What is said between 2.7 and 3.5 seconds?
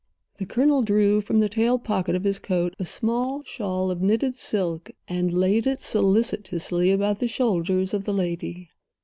a small